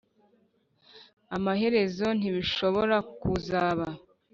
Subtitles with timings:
[1.35, 3.87] amaherezo ntibishobora kuzaba